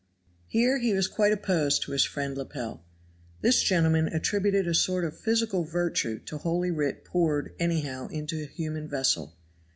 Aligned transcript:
Here 0.47 0.79
he 0.79 0.95
was 0.95 1.07
quite 1.07 1.31
opposed 1.31 1.83
to 1.83 1.91
his 1.91 2.03
friend 2.05 2.35
Lepel. 2.35 2.83
This 3.41 3.61
gentleman 3.61 4.07
attributed 4.07 4.67
a 4.67 4.73
sort 4.73 5.05
of 5.05 5.15
physical 5.15 5.63
virtue 5.63 6.17
to 6.21 6.39
Holy 6.39 6.71
Writ 6.71 7.05
poured 7.05 7.53
anyhow 7.59 8.07
into 8.07 8.41
a 8.41 8.47
human 8.47 8.87
vessel. 8.89 9.35